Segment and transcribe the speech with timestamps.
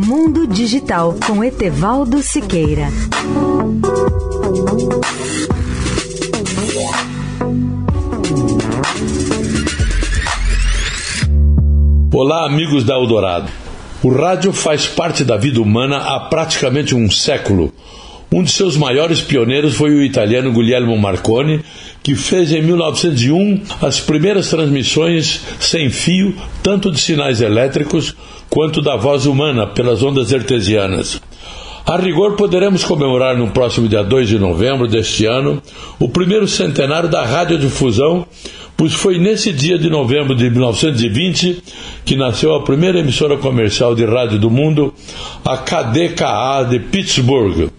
[0.00, 2.86] Mundo Digital com Etevaldo Siqueira.
[12.14, 13.50] Olá, amigos da Eldorado.
[14.00, 17.72] O rádio faz parte da vida humana há praticamente um século.
[18.30, 21.60] Um de seus maiores pioneiros foi o italiano Guglielmo Marconi,
[22.02, 28.14] que fez em 1901 as primeiras transmissões sem fio, tanto de sinais elétricos
[28.50, 31.22] quanto da voz humana pelas ondas artesianas.
[31.86, 35.62] A rigor, poderemos comemorar no próximo dia 2 de novembro deste ano
[35.98, 38.26] o primeiro centenário da radiodifusão,
[38.76, 41.62] pois foi nesse dia de novembro de 1920
[42.04, 44.92] que nasceu a primeira emissora comercial de rádio do mundo,
[45.42, 47.77] a KDKA de Pittsburgh.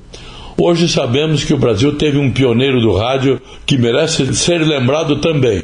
[0.62, 5.63] Hoje sabemos que o Brasil teve um pioneiro do rádio que merece ser lembrado também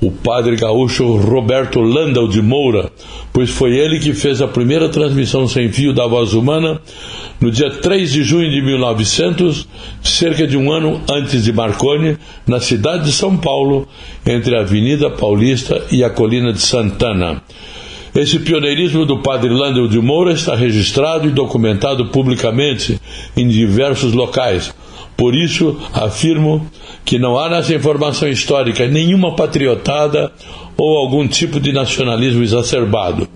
[0.00, 2.90] o padre gaúcho Roberto Landau de Moura,
[3.30, 6.80] pois foi ele que fez a primeira transmissão sem fio da voz humana
[7.42, 9.68] no dia 3 de junho de 1900,
[10.02, 12.16] cerca de um ano antes de Marconi,
[12.46, 13.86] na cidade de São Paulo,
[14.26, 17.42] entre a Avenida Paulista e a Colina de Santana.
[18.14, 23.00] Esse pioneirismo do padre Landau de Moura está registrado e documentado publicamente
[23.34, 24.74] em diversos locais.
[25.16, 26.66] Por isso, afirmo
[27.04, 30.30] que não há nessa informação histórica nenhuma patriotada
[30.76, 33.26] ou algum tipo de nacionalismo exacerbado.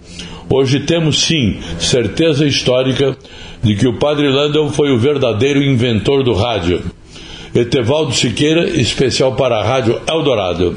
[0.49, 3.17] Hoje temos sim certeza histórica
[3.63, 6.83] de que o padre Landon foi o verdadeiro inventor do rádio.
[7.55, 10.77] Etevaldo Siqueira, especial para a Rádio Eldorado.